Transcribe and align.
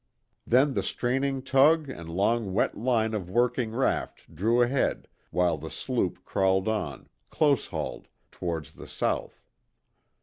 Then 0.47 0.73
the 0.73 0.81
straining 0.81 1.43
tug 1.43 1.87
and 1.87 2.09
long 2.09 2.53
wet 2.53 2.75
line 2.75 3.13
of 3.13 3.29
working 3.29 3.69
raft 3.71 4.33
drew 4.33 4.63
ahead, 4.63 5.07
while 5.29 5.59
the 5.59 5.69
sloop 5.69 6.25
crawled 6.25 6.67
on, 6.67 7.07
close 7.29 7.67
hauled, 7.67 8.07
towards 8.31 8.71
the 8.73 8.87
south. 8.87 9.43